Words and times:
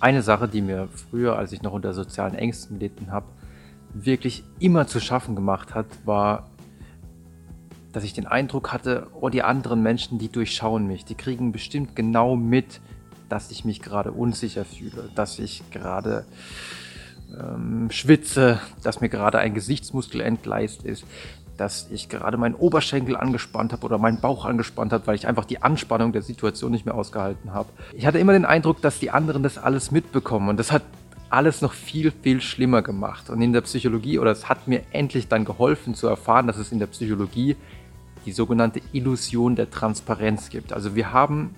Eine 0.00 0.22
Sache, 0.22 0.48
die 0.48 0.62
mir 0.62 0.88
früher, 0.88 1.36
als 1.36 1.52
ich 1.52 1.62
noch 1.62 1.72
unter 1.72 1.92
sozialen 1.92 2.34
Ängsten 2.34 2.78
gelitten 2.78 3.10
habe, 3.10 3.26
wirklich 3.92 4.44
immer 4.60 4.86
zu 4.86 5.00
schaffen 5.00 5.34
gemacht 5.34 5.74
hat, 5.74 5.86
war, 6.04 6.50
dass 7.92 8.04
ich 8.04 8.12
den 8.12 8.26
Eindruck 8.26 8.72
hatte, 8.72 9.08
oh, 9.20 9.28
die 9.28 9.42
anderen 9.42 9.82
Menschen, 9.82 10.18
die 10.18 10.28
durchschauen 10.28 10.86
mich, 10.86 11.04
die 11.04 11.14
kriegen 11.14 11.52
bestimmt 11.52 11.96
genau 11.96 12.36
mit, 12.36 12.80
dass 13.28 13.50
ich 13.50 13.64
mich 13.64 13.80
gerade 13.80 14.12
unsicher 14.12 14.64
fühle, 14.64 15.10
dass 15.14 15.38
ich 15.38 15.68
gerade 15.70 16.24
ähm, 17.36 17.90
schwitze, 17.90 18.60
dass 18.82 19.00
mir 19.00 19.08
gerade 19.08 19.38
ein 19.38 19.54
Gesichtsmuskel 19.54 20.20
entgleist 20.20 20.84
ist, 20.84 21.04
dass 21.58 21.88
ich 21.90 22.08
gerade 22.08 22.38
meinen 22.38 22.54
Oberschenkel 22.54 23.16
angespannt 23.16 23.72
habe 23.72 23.84
oder 23.84 23.98
meinen 23.98 24.20
Bauch 24.20 24.44
angespannt 24.44 24.92
habe, 24.92 25.06
weil 25.06 25.16
ich 25.16 25.26
einfach 25.26 25.44
die 25.44 25.60
Anspannung 25.60 26.12
der 26.12 26.22
Situation 26.22 26.70
nicht 26.70 26.86
mehr 26.86 26.94
ausgehalten 26.94 27.52
habe. 27.52 27.68
Ich 27.94 28.06
hatte 28.06 28.18
immer 28.18 28.32
den 28.32 28.44
Eindruck, 28.44 28.80
dass 28.80 29.00
die 29.00 29.10
anderen 29.10 29.42
das 29.42 29.58
alles 29.58 29.90
mitbekommen 29.90 30.48
und 30.48 30.56
das 30.58 30.72
hat 30.72 30.82
alles 31.30 31.60
noch 31.60 31.72
viel, 31.72 32.10
viel 32.10 32.40
schlimmer 32.40 32.80
gemacht. 32.80 33.28
Und 33.28 33.42
in 33.42 33.52
der 33.52 33.60
Psychologie, 33.60 34.18
oder 34.18 34.30
es 34.30 34.48
hat 34.48 34.66
mir 34.66 34.82
endlich 34.92 35.28
dann 35.28 35.44
geholfen 35.44 35.94
zu 35.94 36.06
erfahren, 36.06 36.46
dass 36.46 36.56
es 36.56 36.72
in 36.72 36.78
der 36.78 36.86
Psychologie 36.86 37.56
die 38.24 38.32
sogenannte 38.32 38.80
Illusion 38.92 39.56
der 39.56 39.70
Transparenz 39.70 40.48
gibt. 40.48 40.72
Also 40.72 40.94
wir 40.94 41.12
haben 41.12 41.54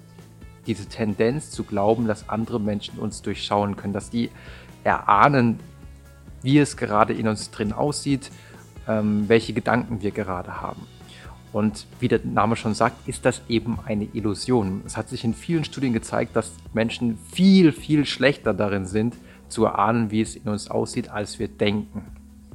diese 0.67 0.87
Tendenz 0.87 1.51
zu 1.51 1.63
glauben, 1.65 2.07
dass 2.07 2.29
andere 2.29 2.59
Menschen 2.59 2.99
uns 2.99 3.23
durchschauen 3.23 3.77
können, 3.77 3.93
dass 3.93 4.11
die 4.11 4.30
erahnen, 4.83 5.61
wie 6.43 6.59
es 6.59 6.77
gerade 6.77 7.13
in 7.13 7.29
uns 7.29 7.51
drin 7.51 7.73
aussieht, 7.73 8.30
welche 9.29 9.53
Gedanken 9.53 10.03
wir 10.03 10.11
gerade 10.11 10.61
haben. 10.61 10.87
Und 11.53 11.87
wie 11.99 12.09
der 12.09 12.21
Name 12.25 12.55
schon 12.55 12.75
sagt, 12.75 13.09
ist 13.09 13.25
das 13.25 13.43
eben 13.49 13.79
eine 13.85 14.05
Illusion. 14.13 14.83
Es 14.87 14.97
hat 14.97 15.09
sich 15.09 15.25
in 15.25 15.35
vielen 15.35 15.65
Studien 15.65 15.93
gezeigt, 15.93 16.37
dass 16.37 16.52
Menschen 16.73 17.18
viel, 17.33 17.73
viel 17.73 18.07
schlechter 18.07 18.55
darin 18.55 18.87
sind, 18.87 19.16
zu 19.49 19.65
erahnen, 19.65 20.11
wie 20.13 20.21
es 20.21 20.37
in 20.37 20.49
uns 20.49 20.71
aussieht, 20.71 21.11
als 21.11 21.41
wir 21.41 21.49
denken. 21.49 22.02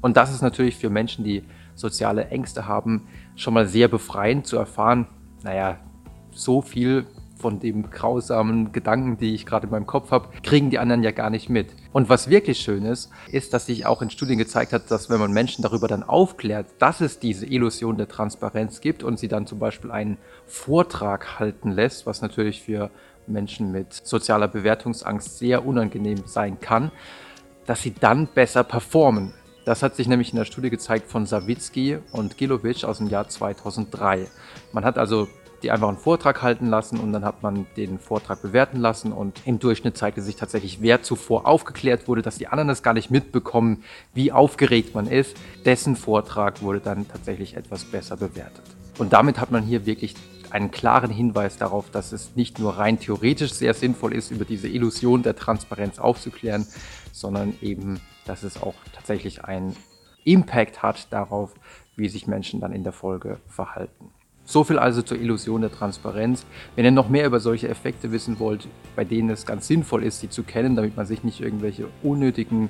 Und 0.01 0.15
das 0.15 0.31
ist 0.33 0.41
natürlich 0.41 0.77
für 0.77 0.89
Menschen, 0.89 1.25
die 1.25 1.43
soziale 1.75 2.29
Ängste 2.29 2.67
haben, 2.67 3.07
schon 3.35 3.53
mal 3.53 3.67
sehr 3.67 3.89
befreiend 3.89 4.47
zu 4.47 4.55
erfahren, 4.55 5.07
naja, 5.43 5.77
so 6.31 6.61
viel 6.61 7.05
von 7.37 7.59
dem 7.59 7.89
grausamen 7.89 8.71
Gedanken, 8.71 9.17
die 9.17 9.33
ich 9.33 9.45
gerade 9.45 9.65
in 9.65 9.71
meinem 9.71 9.85
Kopf 9.85 10.11
habe, 10.11 10.29
kriegen 10.43 10.69
die 10.69 10.79
anderen 10.79 11.03
ja 11.03 11.11
gar 11.11 11.29
nicht 11.29 11.49
mit. 11.49 11.75
Und 11.91 12.09
was 12.09 12.29
wirklich 12.29 12.59
schön 12.59 12.85
ist, 12.85 13.09
ist, 13.31 13.53
dass 13.53 13.65
sich 13.65 13.85
auch 13.85 14.01
in 14.01 14.09
Studien 14.09 14.37
gezeigt 14.37 14.73
hat, 14.73 14.89
dass 14.89 15.09
wenn 15.09 15.19
man 15.19 15.31
Menschen 15.31 15.61
darüber 15.61 15.87
dann 15.87 16.03
aufklärt, 16.03 16.67
dass 16.79 17.01
es 17.01 17.19
diese 17.19 17.45
Illusion 17.45 17.97
der 17.97 18.07
Transparenz 18.07 18.81
gibt 18.81 19.03
und 19.03 19.19
sie 19.19 19.27
dann 19.27 19.47
zum 19.47 19.59
Beispiel 19.59 19.91
einen 19.91 20.17
Vortrag 20.45 21.39
halten 21.39 21.71
lässt, 21.71 22.05
was 22.05 22.21
natürlich 22.21 22.61
für 22.61 22.89
Menschen 23.27 23.71
mit 23.71 23.93
sozialer 23.93 24.47
Bewertungsangst 24.47 25.37
sehr 25.37 25.65
unangenehm 25.65 26.23
sein 26.25 26.59
kann, 26.59 26.91
dass 27.65 27.81
sie 27.81 27.93
dann 27.93 28.27
besser 28.27 28.63
performen. 28.63 29.33
Das 29.65 29.81
hat 29.81 29.95
sich 29.95 30.07
nämlich 30.07 30.31
in 30.31 30.37
der 30.37 30.45
Studie 30.45 30.69
gezeigt 30.69 31.09
von 31.09 31.25
Sawicki 31.25 31.97
und 32.11 32.37
Gilovic 32.37 32.83
aus 32.83 32.99
dem 32.99 33.09
Jahr 33.09 33.27
2003. 33.27 34.27
Man 34.71 34.85
hat 34.85 34.99
also 34.99 35.27
die 35.65 35.71
einfach 35.71 35.87
einen 35.87 35.97
Vortrag 35.97 36.43
halten 36.43 36.67
lassen 36.67 36.99
und 36.99 37.11
dann 37.11 37.25
hat 37.25 37.41
man 37.41 37.65
den 37.75 37.97
Vortrag 37.97 38.39
bewerten 38.43 38.77
lassen 38.77 39.11
und 39.11 39.41
im 39.45 39.57
Durchschnitt 39.57 39.97
zeigte 39.97 40.21
sich 40.21 40.35
tatsächlich, 40.35 40.79
wer 40.79 41.01
zuvor 41.01 41.47
aufgeklärt 41.47 42.07
wurde, 42.07 42.21
dass 42.21 42.37
die 42.37 42.45
anderen 42.45 42.67
das 42.67 42.83
gar 42.83 42.93
nicht 42.93 43.09
mitbekommen, 43.09 43.83
wie 44.13 44.31
aufgeregt 44.31 44.93
man 44.93 45.07
ist, 45.07 45.35
dessen 45.65 45.95
Vortrag 45.95 46.61
wurde 46.61 46.81
dann 46.81 47.07
tatsächlich 47.07 47.57
etwas 47.57 47.83
besser 47.83 48.15
bewertet. 48.15 48.63
Und 48.99 49.11
damit 49.11 49.39
hat 49.39 49.49
man 49.49 49.63
hier 49.63 49.87
wirklich 49.87 50.13
einen 50.51 50.69
klaren 50.69 51.09
Hinweis 51.09 51.57
darauf, 51.57 51.89
dass 51.89 52.11
es 52.11 52.35
nicht 52.35 52.59
nur 52.59 52.77
rein 52.77 52.99
theoretisch 52.99 53.51
sehr 53.51 53.73
sinnvoll 53.73 54.13
ist, 54.13 54.29
über 54.29 54.45
diese 54.45 54.67
Illusion 54.67 55.23
der 55.23 55.35
Transparenz 55.35 55.97
aufzuklären, 55.97 56.67
sondern 57.11 57.55
eben, 57.63 57.99
dass 58.27 58.43
es 58.43 58.61
auch 58.61 58.75
tatsächlich 58.93 59.43
einen 59.43 59.75
Impact 60.25 60.83
hat 60.83 61.11
darauf, 61.11 61.55
wie 61.95 62.07
sich 62.07 62.27
Menschen 62.27 62.59
dann 62.59 62.71
in 62.71 62.83
der 62.83 62.93
Folge 62.93 63.39
verhalten. 63.47 64.11
So 64.45 64.63
viel 64.63 64.77
also 64.77 65.01
zur 65.01 65.19
Illusion 65.19 65.61
der 65.61 65.71
Transparenz. 65.71 66.45
Wenn 66.75 66.85
ihr 66.85 66.91
noch 66.91 67.09
mehr 67.09 67.25
über 67.25 67.39
solche 67.39 67.67
Effekte 67.67 68.11
wissen 68.11 68.39
wollt, 68.39 68.67
bei 68.95 69.03
denen 69.03 69.31
es 69.31 69.45
ganz 69.45 69.67
sinnvoll 69.67 70.03
ist, 70.03 70.19
sie 70.19 70.29
zu 70.29 70.43
kennen, 70.43 70.75
damit 70.75 70.95
man 70.95 71.07
sich 71.07 71.23
nicht 71.23 71.41
irgendwelche 71.41 71.87
unnötigen, 72.03 72.69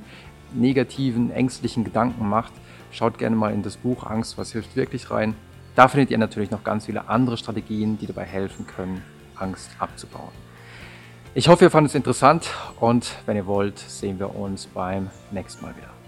negativen, 0.54 1.32
ängstlichen 1.32 1.84
Gedanken 1.84 2.30
macht, 2.30 2.54
schaut 2.92 3.18
gerne 3.18 3.36
mal 3.36 3.54
in 3.54 3.62
das 3.62 3.76
Buch 3.76 4.06
Angst, 4.06 4.38
was 4.38 4.54
hilft 4.54 4.76
wirklich 4.76 5.12
rein. 5.12 5.36
Da 5.76 5.90
findet 5.90 6.12
ihr 6.12 6.18
natürlich 6.18 6.52
noch 6.52 6.64
ganz 6.64 6.86
viele 6.86 7.10
andere 7.10 7.36
Strategien, 7.36 7.98
die 7.98 8.08
dabei 8.08 8.24
helfen 8.24 8.66
können, 8.66 9.04
Angst 9.36 9.70
abzubauen. 9.80 10.32
Ich 11.34 11.50
hoffe, 11.50 11.66
ihr 11.66 11.72
fandet 11.72 11.90
es 11.90 11.96
interessant 11.96 12.50
und 12.80 13.12
wenn 13.26 13.36
ihr 13.36 13.46
wollt, 13.46 13.78
sehen 13.78 14.20
wir 14.20 14.34
uns 14.34 14.68
beim 14.68 15.10
nächsten 15.32 15.66
Mal 15.66 15.76
wieder. 15.76 16.05